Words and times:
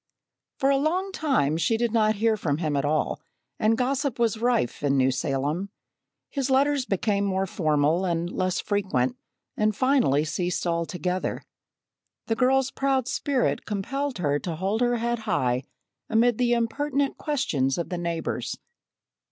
For 0.57 0.71
a 0.71 0.77
long 0.77 1.11
time 1.11 1.57
she 1.57 1.77
did 1.77 1.91
not 1.93 2.15
hear 2.15 2.35
from 2.35 2.57
him 2.57 2.75
at 2.75 2.85
all, 2.85 3.21
and 3.59 3.77
gossip 3.77 4.17
was 4.17 4.39
rife 4.39 4.81
in 4.81 4.97
New 4.97 5.11
Salem. 5.11 5.69
His 6.31 6.49
letters 6.49 6.87
became 6.87 7.23
more 7.23 7.45
formal 7.45 8.03
and 8.03 8.27
less 8.27 8.59
frequent 8.59 9.15
and 9.55 9.75
finally 9.75 10.25
ceased 10.25 10.65
altogether. 10.65 11.43
The 12.25 12.35
girl's 12.35 12.71
proud 12.71 13.07
spirit 13.07 13.63
compelled 13.67 14.17
her 14.17 14.39
to 14.39 14.55
hold 14.55 14.81
her 14.81 14.97
head 14.97 15.19
high 15.19 15.65
amid 16.09 16.39
the 16.39 16.53
impertinent 16.53 17.19
questions 17.19 17.77
of 17.77 17.89
the 17.89 17.97
neighbors. 17.99 18.57